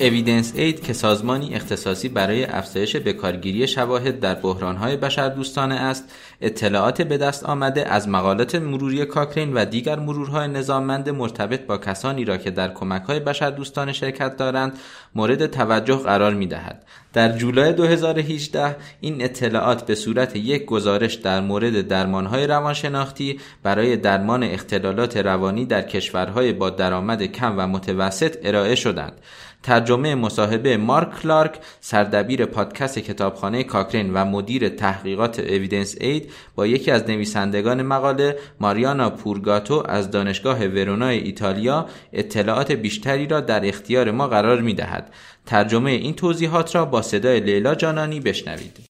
[0.00, 6.04] اویدنس اید که سازمانی اختصاصی برای افزایش بکارگیری شواهد در بحرانهای بشردوستانه است
[6.40, 12.24] اطلاعات به دست آمده از مقالات مروری کاکرین و دیگر مرورهای نظاممند مرتبط با کسانی
[12.24, 14.78] را که در کمکهای بشردوستانه شرکت دارند
[15.14, 16.84] مورد توجه قرار می دهد.
[17.12, 24.42] در جولای 2018 این اطلاعات به صورت یک گزارش در مورد درمانهای روانشناختی برای درمان
[24.42, 29.12] اختلالات روانی در کشورهای با درآمد کم و متوسط ارائه شدند.
[29.62, 36.90] ترجمه مصاحبه مارک کلارک سردبیر پادکست کتابخانه کاکرین و مدیر تحقیقات اویدنس اید با یکی
[36.90, 44.28] از نویسندگان مقاله ماریانا پورگاتو از دانشگاه ورونای ایتالیا اطلاعات بیشتری را در اختیار ما
[44.28, 45.12] قرار می دهد.
[45.46, 48.89] ترجمه این توضیحات را با صدای لیلا جانانی بشنوید.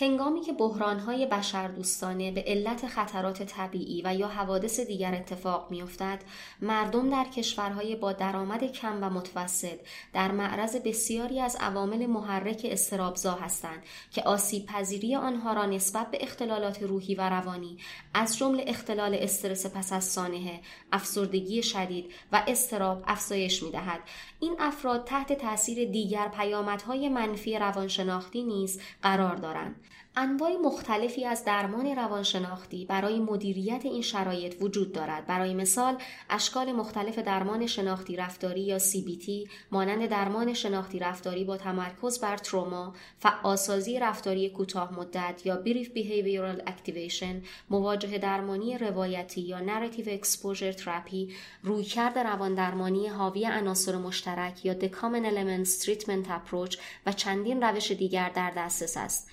[0.00, 6.18] هنگامی که بحرانهای بشردوستانه به علت خطرات طبیعی و یا حوادث دیگر اتفاق میافتد
[6.62, 9.78] مردم در کشورهای با درآمد کم و متوسط
[10.12, 16.18] در معرض بسیاری از عوامل محرک استرابزا هستند که آسیب پذیری آنها را نسبت به
[16.20, 17.78] اختلالات روحی و روانی
[18.14, 20.60] از جمله اختلال استرس پس از سانحه
[20.92, 24.00] افسردگی شدید و استراب افزایش می‌دهد.
[24.40, 29.87] این افراد تحت تاثیر دیگر پیامدهای منفی روانشناختی نیز قرار دارند.
[30.16, 35.26] انواع مختلفی از درمان روانشناختی برای مدیریت این شرایط وجود دارد.
[35.26, 35.96] برای مثال،
[36.30, 42.94] اشکال مختلف درمان شناختی رفتاری یا CBT مانند درمان شناختی رفتاری با تمرکز بر تروما،
[43.18, 51.32] فعالسازی رفتاری کوتاه مدت یا Brief Behavioral Activation، مواجهه درمانی روایتی یا Narrative Exposure Therapy،
[51.62, 57.92] رویکرد روان درمانی حاوی عناصر مشترک یا The Common Elements Treatment Approach و چندین روش
[57.92, 59.30] دیگر در دسترس است.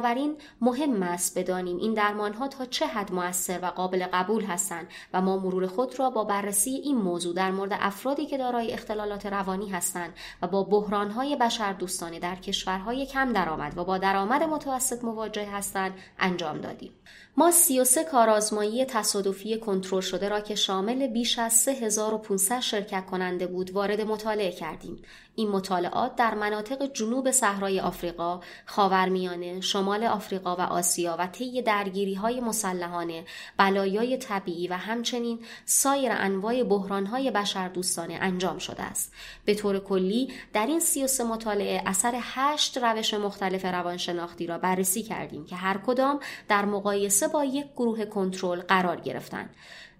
[0.00, 4.88] بنابراین مهم است بدانیم این درمان ها تا چه حد موثر و قابل قبول هستند
[5.12, 9.26] و ما مرور خود را با بررسی این موضوع در مورد افرادی که دارای اختلالات
[9.26, 14.42] روانی هستند و با بحران های بشر دوستانه در کشورهای کم درآمد و با درآمد
[14.42, 16.92] متوسط مواجه هستند انجام دادیم.
[17.36, 23.70] ما 33 کارآزمایی تصادفی کنترل شده را که شامل بیش از 3500 شرکت کننده بود
[23.70, 25.02] وارد مطالعه کردیم.
[25.34, 32.14] این مطالعات در مناطق جنوب صحرای آفریقا، خاورمیانه، شمال آفریقا و آسیا و طی درگیری
[32.14, 33.24] های مسلحانه،
[33.56, 39.12] بلایای طبیعی و همچنین سایر انواع بحران های بشردوستانه انجام شده است.
[39.44, 45.46] به طور کلی در این 33 مطالعه اثر 8 روش مختلف روانشناختی را بررسی کردیم
[45.46, 49.50] که هر کدام در مقایسه با یک گروه کنترل قرار گرفتند.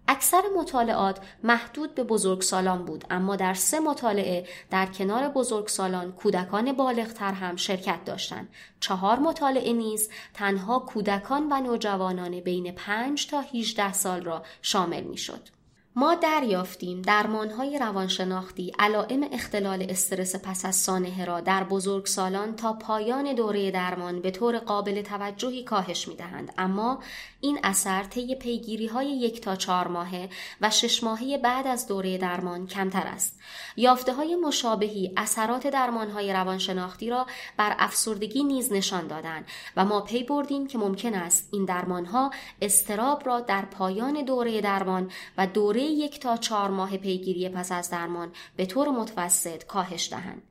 [0.09, 7.33] اکثر مطالعات محدود به بزرگسالان بود اما در سه مطالعه در کنار بزرگسالان کودکان بالغتر
[7.33, 8.49] هم شرکت داشتند
[8.81, 15.17] چهار مطالعه نیز تنها کودکان و نوجوانان بین 5 تا 18 سال را شامل می
[15.17, 15.60] شد.
[15.97, 23.35] ما دریافتیم درمانهای روانشناختی علائم اختلال استرس پس از سانحه را در بزرگسالان تا پایان
[23.35, 26.53] دوره درمان به طور قابل توجهی کاهش می دهند.
[26.59, 26.99] اما
[27.41, 30.29] این اثر طی پیگیری های یک تا چهار ماهه
[30.61, 33.41] و شش ماهه بعد از دوره درمان کمتر است.
[33.77, 37.27] یافته های مشابهی اثرات درمان های روانشناختی را
[37.57, 39.45] بر افسردگی نیز نشان دادند
[39.77, 42.31] و ما پی بردیم که ممکن است این درمان ها
[42.63, 47.91] استراب را در پایان دوره درمان و دوره یک تا چهار ماه پیگیری پس از
[47.91, 50.43] درمان به طور متوسط کاهش دهند.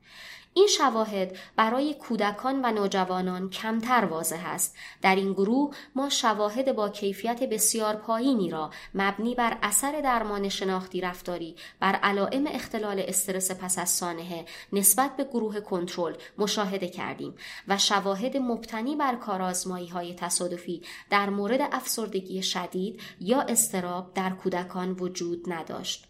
[0.54, 4.76] این شواهد برای کودکان و نوجوانان کمتر واضح است.
[5.02, 11.00] در این گروه ما شواهد با کیفیت بسیار پایینی را مبنی بر اثر درمان شناختی
[11.00, 17.34] رفتاری بر علائم اختلال استرس پس از سانحه نسبت به گروه کنترل مشاهده کردیم
[17.68, 24.90] و شواهد مبتنی بر کارآزمایی های تصادفی در مورد افسردگی شدید یا استراب در کودکان
[24.90, 26.09] وجود نداشت.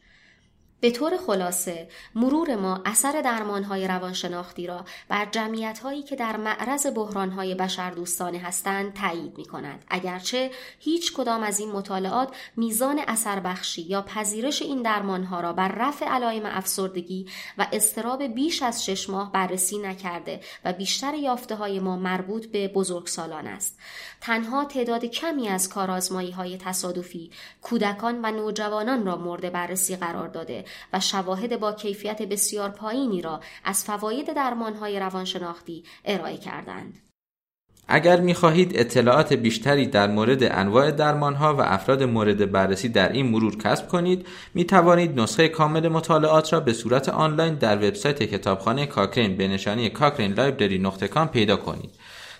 [0.81, 7.55] به طور خلاصه مرور ما اثر درمانهای روانشناختی را بر جمعیتهایی که در معرض بحرانهای
[7.55, 9.85] بشردوستانه هستند تایید می کند.
[9.89, 15.69] اگرچه هیچ کدام از این مطالعات میزان اثر بخشی یا پذیرش این درمانها را بر
[15.69, 17.26] رفع علائم افسردگی
[17.59, 22.69] و استراب بیش از شش ماه بررسی نکرده و بیشتر یافته های ما مربوط به
[22.69, 23.79] بزرگسالان است.
[24.21, 27.31] تنها تعداد کمی از کارآزمایی های تصادفی
[27.62, 33.40] کودکان و نوجوانان را مورد بررسی قرار داده و شواهد با کیفیت بسیار پایینی را
[33.64, 36.99] از فواید درمانهای روانشناختی ارائه کردند.
[37.93, 43.26] اگر می خواهید اطلاعات بیشتری در مورد انواع درمانها و افراد مورد بررسی در این
[43.26, 48.87] مرور کسب کنید می توانید نسخه کامل مطالعات را به صورت آنلاین در وبسایت کتابخانه
[48.87, 51.90] کاکرین به نشانی Cochrane Library نقطه پیدا کنید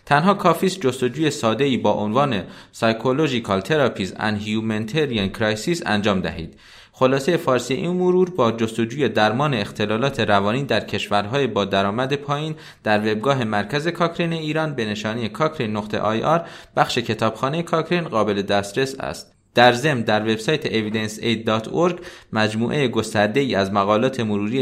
[0.07, 2.45] تنها کافیست جستجوی ساده ای با عنوان
[2.75, 6.59] Psychological Therapies and Humanitarian Crisis انجام دهید
[7.01, 12.55] خلاصه فارسی این مرور با جستجوی درمان اختلالات روانی در کشورهای با درآمد پایین
[12.85, 16.45] در وبگاه مرکز کاکرین ایران به نشانی کاکرین نقطه ir
[16.77, 19.33] بخش کتابخانه کاکرین قابل دسترس است.
[19.55, 21.95] در ضمن در وبسایت evidenceaid.org
[22.33, 24.59] مجموعه گسترده ای از مقالات مروری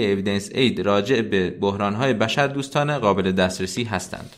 [0.54, 4.26] اید راجع به بحرانهای بشر دوستانه قابل دسترسی هستند.